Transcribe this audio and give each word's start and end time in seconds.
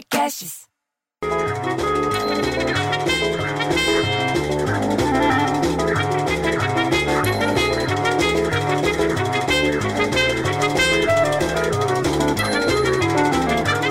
Podcasts. 0.00 0.60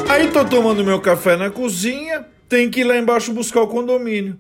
Aí 0.10 0.28
tô 0.32 0.46
tomando 0.46 0.84
meu 0.84 1.00
café 1.00 1.38
na 1.38 1.52
cozinha, 1.52 2.26
tem 2.48 2.72
que 2.72 2.82
ir 2.82 2.84
lá 2.86 2.98
embaixo 2.98 3.32
buscar 3.32 3.62
o 3.62 3.68
condomínio. 3.68 4.40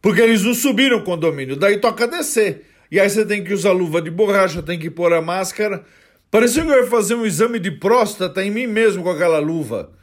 Porque 0.00 0.22
eles 0.22 0.42
não 0.42 0.54
subiram 0.54 0.98
o 0.98 1.04
condomínio, 1.04 1.56
daí 1.56 1.78
toca 1.78 2.08
descer. 2.08 2.64
E 2.90 2.98
aí 2.98 3.10
você 3.10 3.26
tem 3.26 3.44
que 3.44 3.52
usar 3.52 3.72
luva 3.72 4.00
de 4.00 4.10
borracha, 4.10 4.62
tem 4.62 4.78
que 4.78 4.90
pôr 4.90 5.12
a 5.12 5.20
máscara. 5.20 5.84
Parecia 6.30 6.64
que 6.64 6.70
eu 6.70 6.82
ia 6.82 6.86
fazer 6.86 7.14
um 7.14 7.26
exame 7.26 7.58
de 7.58 7.72
próstata 7.72 8.42
em 8.42 8.50
mim 8.50 8.66
mesmo 8.66 9.02
com 9.02 9.10
aquela 9.10 9.38
luva. 9.38 9.99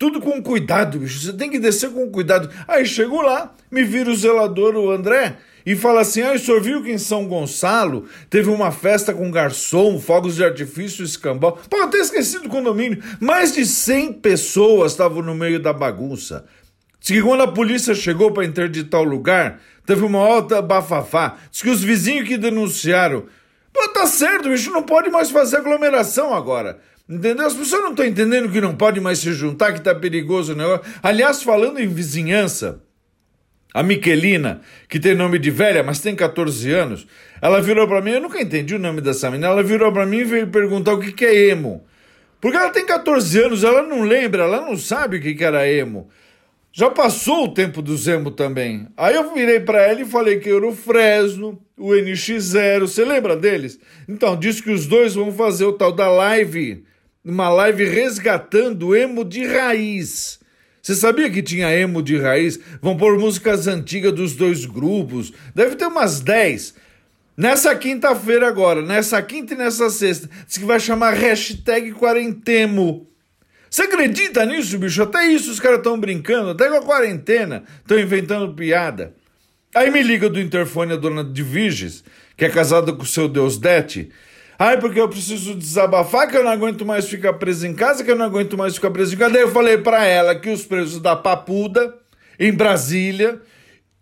Tudo 0.00 0.18
com 0.18 0.42
cuidado, 0.42 0.98
bicho. 0.98 1.20
Você 1.20 1.30
tem 1.34 1.50
que 1.50 1.58
descer 1.58 1.90
com 1.90 2.10
cuidado. 2.10 2.48
Aí 2.66 2.86
chego 2.86 3.20
lá, 3.20 3.54
me 3.70 3.84
vira 3.84 4.10
o 4.10 4.16
zelador, 4.16 4.74
o 4.74 4.90
André, 4.90 5.36
e 5.66 5.76
fala 5.76 6.00
assim: 6.00 6.22
Ah, 6.22 6.32
o 6.32 6.38
senhor 6.38 6.62
viu 6.62 6.82
que 6.82 6.90
em 6.90 6.96
São 6.96 7.26
Gonçalo 7.26 8.06
teve 8.30 8.48
uma 8.48 8.72
festa 8.72 9.12
com 9.12 9.30
garçom, 9.30 10.00
fogos 10.00 10.36
de 10.36 10.42
artifício, 10.42 11.04
escambau. 11.04 11.58
Pô, 11.68 11.82
até 11.82 11.98
esqueci 11.98 12.38
do 12.38 12.48
condomínio. 12.48 13.02
Mais 13.20 13.52
de 13.52 13.66
100 13.66 14.14
pessoas 14.14 14.92
estavam 14.92 15.20
no 15.20 15.34
meio 15.34 15.60
da 15.60 15.74
bagunça. 15.74 16.46
Diz 16.98 17.10
que 17.10 17.22
quando 17.22 17.42
a 17.42 17.52
polícia 17.52 17.94
chegou 17.94 18.30
para 18.30 18.46
interditar 18.46 19.02
o 19.02 19.04
lugar, 19.04 19.60
teve 19.84 20.02
uma 20.02 20.20
alta 20.20 20.62
bafafá. 20.62 21.36
Diz 21.50 21.60
que 21.60 21.68
os 21.68 21.82
vizinhos 21.82 22.26
que 22.26 22.38
denunciaram. 22.38 23.26
Pô, 23.72 23.88
tá 23.88 24.06
certo, 24.06 24.48
bicho, 24.48 24.70
não 24.70 24.82
pode 24.82 25.10
mais 25.10 25.30
fazer 25.30 25.58
aglomeração 25.58 26.34
agora. 26.34 26.78
Entendeu? 27.08 27.46
As 27.46 27.54
pessoas 27.54 27.82
não 27.82 27.90
estão 27.90 28.04
entendendo 28.04 28.50
que 28.50 28.60
não 28.60 28.74
pode 28.74 29.00
mais 29.00 29.18
se 29.18 29.32
juntar, 29.32 29.72
que 29.72 29.80
tá 29.80 29.94
perigoso 29.94 30.52
o 30.52 30.56
negócio. 30.56 30.84
Aliás, 31.02 31.42
falando 31.42 31.80
em 31.80 31.88
vizinhança, 31.88 32.82
a 33.72 33.82
Miquelina, 33.82 34.60
que 34.88 34.98
tem 34.98 35.14
nome 35.14 35.38
de 35.38 35.50
velha, 35.50 35.82
mas 35.82 36.00
tem 36.00 36.14
14 36.14 36.70
anos, 36.70 37.06
ela 37.40 37.60
virou 37.60 37.86
para 37.86 38.00
mim, 38.00 38.12
eu 38.12 38.20
nunca 38.20 38.40
entendi 38.40 38.74
o 38.74 38.78
nome 38.78 39.00
dessa 39.00 39.30
menina, 39.30 39.48
ela 39.48 39.62
virou 39.62 39.92
para 39.92 40.06
mim 40.06 40.18
e 40.18 40.24
veio 40.24 40.46
perguntar 40.48 40.92
o 40.94 41.00
que, 41.00 41.12
que 41.12 41.24
é 41.24 41.48
emo. 41.48 41.84
Porque 42.40 42.56
ela 42.56 42.70
tem 42.70 42.86
14 42.86 43.42
anos, 43.42 43.64
ela 43.64 43.82
não 43.82 44.02
lembra, 44.02 44.44
ela 44.44 44.60
não 44.60 44.76
sabe 44.76 45.18
o 45.18 45.20
que, 45.20 45.34
que 45.34 45.44
era 45.44 45.68
emo. 45.68 46.08
Já 46.72 46.88
passou 46.88 47.44
o 47.44 47.54
tempo 47.54 47.82
do 47.82 47.96
Zemo 47.96 48.30
também. 48.30 48.86
Aí 48.96 49.16
eu 49.16 49.34
virei 49.34 49.58
para 49.58 49.82
ela 49.82 50.02
e 50.02 50.04
falei 50.04 50.38
que 50.38 50.48
era 50.48 50.66
o 50.66 50.74
Fresno, 50.74 51.60
o 51.76 51.88
NX0, 51.88 52.80
você 52.82 53.04
lembra 53.04 53.36
deles? 53.36 53.78
Então, 54.08 54.36
disse 54.36 54.62
que 54.62 54.70
os 54.70 54.86
dois 54.86 55.14
vão 55.14 55.32
fazer 55.32 55.64
o 55.64 55.72
tal 55.72 55.90
da 55.90 56.08
live, 56.08 56.84
uma 57.24 57.48
live 57.48 57.84
resgatando 57.84 58.94
emo 58.94 59.24
de 59.24 59.44
raiz. 59.46 60.38
Você 60.80 60.94
sabia 60.94 61.28
que 61.28 61.42
tinha 61.42 61.74
emo 61.74 62.02
de 62.02 62.16
raiz? 62.16 62.58
Vão 62.80 62.96
pôr 62.96 63.18
músicas 63.18 63.66
antigas 63.66 64.12
dos 64.12 64.34
dois 64.34 64.64
grupos. 64.64 65.32
Deve 65.54 65.74
ter 65.74 65.86
umas 65.86 66.20
10. 66.20 66.74
Nessa 67.36 67.74
quinta-feira 67.74 68.46
agora, 68.46 68.80
nessa 68.80 69.20
quinta 69.22 69.54
e 69.54 69.56
nessa 69.56 69.90
sexta, 69.90 70.30
diz 70.46 70.56
que 70.56 70.64
vai 70.64 70.78
chamar 70.78 71.14
hashtag 71.14 71.92
quarentemo. 71.92 73.09
Você 73.70 73.82
acredita 73.82 74.44
nisso, 74.44 74.76
bicho? 74.78 75.00
Até 75.00 75.26
isso 75.28 75.52
os 75.52 75.60
caras 75.60 75.78
estão 75.78 75.98
brincando, 75.98 76.50
até 76.50 76.68
com 76.68 76.74
a 76.74 76.82
quarentena, 76.82 77.62
estão 77.78 78.00
inventando 78.00 78.52
piada. 78.52 79.14
Aí 79.72 79.92
me 79.92 80.02
liga 80.02 80.28
do 80.28 80.40
interfone 80.40 80.94
a 80.94 80.96
dona 80.96 81.22
de 81.22 81.44
Viges, 81.44 82.02
que 82.36 82.44
é 82.44 82.50
casada 82.50 82.92
com 82.92 83.04
o 83.04 83.06
seu 83.06 83.28
Deus 83.28 83.56
Dete. 83.56 84.10
Ai, 84.58 84.80
porque 84.80 85.00
eu 85.00 85.08
preciso 85.08 85.54
desabafar, 85.54 86.28
que 86.28 86.36
eu 86.36 86.42
não 86.42 86.50
aguento 86.50 86.84
mais 86.84 87.08
ficar 87.08 87.34
preso 87.34 87.64
em 87.64 87.72
casa, 87.72 88.02
que 88.02 88.10
eu 88.10 88.16
não 88.16 88.26
aguento 88.26 88.58
mais 88.58 88.74
ficar 88.74 88.90
preso 88.90 89.14
em 89.14 89.18
casa. 89.18 89.34
Daí 89.34 89.42
eu 89.42 89.52
falei 89.52 89.78
para 89.78 90.04
ela 90.04 90.34
que 90.34 90.50
os 90.50 90.64
presos 90.64 91.00
da 91.00 91.14
Papuda, 91.14 91.94
em 92.40 92.52
Brasília, 92.52 93.40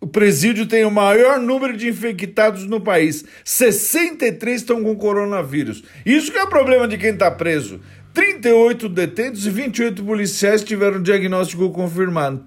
o 0.01 0.07
presídio 0.07 0.65
tem 0.65 0.85
o 0.85 0.91
maior 0.91 1.39
número 1.39 1.75
de 1.75 1.89
infectados 1.89 2.65
no 2.65 2.79
país. 2.79 3.25
63 3.43 4.61
estão 4.61 4.81
com 4.81 4.95
coronavírus. 4.95 5.83
Isso 6.05 6.31
que 6.31 6.37
é 6.37 6.43
o 6.43 6.47
problema 6.47 6.87
de 6.87 6.97
quem 6.97 7.11
está 7.11 7.29
preso. 7.29 7.81
38 8.13 8.87
detentos 8.87 9.45
e 9.45 9.49
28 9.49 10.03
policiais 10.03 10.63
tiveram 10.63 11.01
diagnóstico 11.01 11.69
confirmado. 11.71 12.45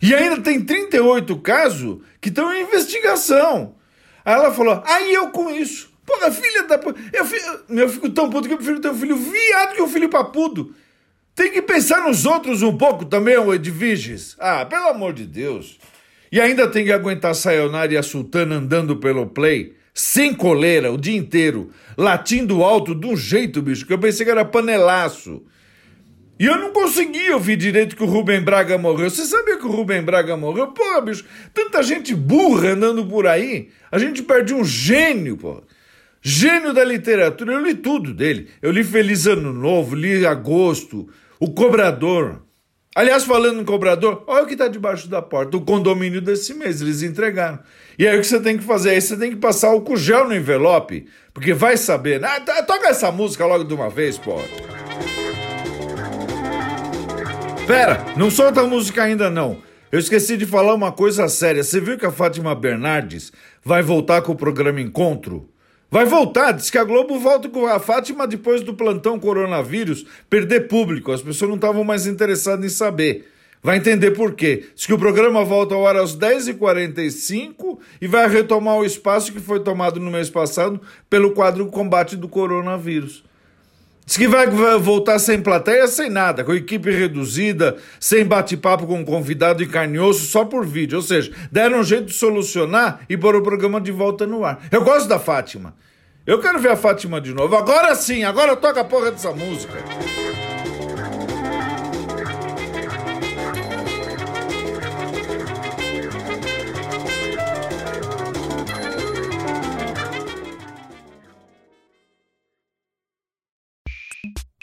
E 0.00 0.14
ainda 0.14 0.40
tem 0.40 0.60
38 0.60 1.36
casos 1.38 1.98
que 2.20 2.28
estão 2.28 2.52
em 2.54 2.62
investigação. 2.62 3.74
Aí 4.24 4.34
ela 4.34 4.52
falou: 4.52 4.82
aí 4.86 5.12
eu 5.12 5.30
com 5.30 5.50
isso. 5.50 5.90
Porra, 6.06 6.30
filha 6.30 6.62
da. 6.64 6.80
Eu, 7.12 7.76
eu 7.76 7.88
fico 7.88 8.08
tão 8.10 8.30
puto 8.30 8.46
que 8.48 8.54
eu 8.54 8.58
prefiro 8.58 8.80
ter 8.80 8.90
um 8.90 8.98
filho 8.98 9.16
viado 9.16 9.74
que 9.74 9.82
um 9.82 9.88
filho 9.88 10.08
papudo. 10.08 10.74
Tem 11.34 11.50
que 11.50 11.62
pensar 11.62 12.06
nos 12.06 12.24
outros 12.26 12.62
um 12.62 12.76
pouco 12.76 13.04
também, 13.04 13.34
Edviges. 13.52 14.36
Ah, 14.38 14.64
pelo 14.64 14.88
amor 14.88 15.12
de 15.12 15.26
Deus. 15.26 15.78
E 16.30 16.40
ainda 16.40 16.68
tem 16.68 16.84
que 16.84 16.92
aguentar 16.92 17.34
Sayonara 17.34 17.92
e 17.92 17.96
a 17.96 18.02
Sultana 18.02 18.56
andando 18.56 18.96
pelo 18.96 19.26
play 19.26 19.74
sem 19.92 20.32
coleira, 20.32 20.92
o 20.92 20.96
dia 20.96 21.16
inteiro, 21.16 21.70
latindo 21.96 22.62
alto 22.62 22.94
de 22.94 23.06
um 23.06 23.16
jeito, 23.16 23.60
bicho, 23.60 23.86
que 23.86 23.92
eu 23.92 23.98
pensei 23.98 24.24
que 24.24 24.30
era 24.30 24.44
panelaço. 24.44 25.42
E 26.38 26.46
eu 26.46 26.56
não 26.56 26.72
consegui 26.72 27.30
ouvir 27.30 27.56
direito 27.56 27.94
que 27.94 28.02
o 28.02 28.06
Rubem 28.06 28.40
Braga 28.40 28.78
morreu. 28.78 29.10
Você 29.10 29.26
sabia 29.26 29.58
que 29.58 29.66
o 29.66 29.70
Rubem 29.70 30.00
Braga 30.00 30.38
morreu? 30.38 30.68
Porra, 30.68 31.02
bicho, 31.02 31.24
tanta 31.52 31.82
gente 31.82 32.14
burra 32.14 32.70
andando 32.70 33.04
por 33.04 33.26
aí. 33.26 33.68
A 33.92 33.98
gente 33.98 34.22
perde 34.22 34.54
um 34.54 34.64
gênio, 34.64 35.36
pô. 35.36 35.62
Gênio 36.22 36.72
da 36.72 36.82
literatura. 36.82 37.52
Eu 37.52 37.62
li 37.62 37.74
tudo 37.74 38.14
dele. 38.14 38.48
Eu 38.62 38.70
li 38.70 38.82
Feliz 38.82 39.26
Ano 39.26 39.52
Novo, 39.52 39.94
li 39.94 40.24
Agosto, 40.24 41.10
O 41.38 41.50
Cobrador. 41.52 42.40
Aliás, 42.92 43.22
falando 43.22 43.60
em 43.60 43.64
cobrador, 43.64 44.24
olha 44.26 44.42
o 44.42 44.46
que 44.48 44.54
está 44.54 44.66
debaixo 44.66 45.08
da 45.08 45.22
porta, 45.22 45.56
o 45.56 45.60
condomínio 45.60 46.20
desse 46.20 46.52
mês, 46.52 46.80
eles 46.80 47.02
entregaram. 47.02 47.60
E 47.96 48.06
aí 48.06 48.16
o 48.16 48.20
que 48.20 48.26
você 48.26 48.40
tem 48.40 48.58
que 48.58 48.64
fazer? 48.64 48.90
Aí 48.90 49.00
você 49.00 49.16
tem 49.16 49.30
que 49.30 49.36
passar 49.36 49.68
álcool 49.68 49.96
gel 49.96 50.26
no 50.26 50.34
envelope, 50.34 51.06
porque 51.32 51.54
vai 51.54 51.76
saber. 51.76 52.20
Né? 52.20 52.26
Ah, 52.28 52.62
toca 52.64 52.88
essa 52.88 53.12
música 53.12 53.46
logo 53.46 53.62
de 53.62 53.72
uma 53.72 53.88
vez, 53.88 54.18
pô. 54.18 54.34
Pera, 57.64 58.04
não 58.16 58.28
solta 58.28 58.62
a 58.62 58.66
música 58.66 59.04
ainda 59.04 59.30
não. 59.30 59.62
Eu 59.92 60.00
esqueci 60.00 60.36
de 60.36 60.44
falar 60.44 60.74
uma 60.74 60.90
coisa 60.90 61.28
séria. 61.28 61.62
Você 61.62 61.80
viu 61.80 61.96
que 61.96 62.06
a 62.06 62.10
Fátima 62.10 62.56
Bernardes 62.56 63.30
vai 63.64 63.82
voltar 63.82 64.22
com 64.22 64.32
o 64.32 64.36
programa 64.36 64.80
Encontro? 64.80 65.48
Vai 65.90 66.06
voltar, 66.06 66.52
diz 66.52 66.70
que 66.70 66.78
a 66.78 66.84
Globo 66.84 67.18
volta 67.18 67.48
com 67.48 67.66
a 67.66 67.80
Fátima 67.80 68.24
depois 68.24 68.62
do 68.62 68.74
plantão 68.74 69.18
coronavírus 69.18 70.06
perder 70.28 70.68
público. 70.68 71.10
As 71.10 71.20
pessoas 71.20 71.48
não 71.48 71.56
estavam 71.56 71.82
mais 71.82 72.06
interessadas 72.06 72.64
em 72.64 72.68
saber. 72.68 73.28
Vai 73.60 73.78
entender 73.78 74.12
por 74.12 74.34
quê. 74.34 74.68
Diz 74.72 74.86
que 74.86 74.92
o 74.92 74.98
programa 74.98 75.44
volta 75.44 75.74
ao 75.74 75.84
ar 75.84 75.96
às 75.96 76.16
10h45 76.16 77.78
e 78.00 78.06
vai 78.06 78.28
retomar 78.28 78.76
o 78.76 78.84
espaço 78.84 79.32
que 79.32 79.40
foi 79.40 79.58
tomado 79.58 79.98
no 79.98 80.12
mês 80.12 80.30
passado 80.30 80.80
pelo 81.10 81.32
quadro 81.32 81.66
Combate 81.66 82.16
do 82.16 82.28
Coronavírus. 82.28 83.24
Diz 84.10 84.16
que 84.16 84.26
vai 84.26 84.48
voltar 84.80 85.20
sem 85.20 85.40
plateia, 85.40 85.86
sem 85.86 86.10
nada, 86.10 86.42
com 86.42 86.52
equipe 86.52 86.90
reduzida, 86.90 87.76
sem 88.00 88.24
bate-papo 88.24 88.84
com 88.84 89.04
convidado 89.04 89.62
e 89.62 89.68
carnioso, 89.68 90.26
só 90.26 90.44
por 90.44 90.66
vídeo. 90.66 90.96
Ou 90.96 91.02
seja, 91.02 91.30
deram 91.52 91.78
um 91.78 91.84
jeito 91.84 92.06
de 92.06 92.14
solucionar 92.14 93.02
e 93.08 93.16
pôr 93.16 93.36
o 93.36 93.42
programa 93.42 93.80
de 93.80 93.92
volta 93.92 94.26
no 94.26 94.44
ar. 94.44 94.66
Eu 94.68 94.82
gosto 94.82 95.08
da 95.08 95.20
Fátima. 95.20 95.76
Eu 96.26 96.40
quero 96.40 96.58
ver 96.58 96.72
a 96.72 96.76
Fátima 96.76 97.20
de 97.20 97.32
novo. 97.32 97.54
Agora 97.54 97.94
sim, 97.94 98.24
agora 98.24 98.56
toca 98.56 98.80
a 98.80 98.84
porra 98.84 99.12
dessa 99.12 99.30
música. 99.30 99.78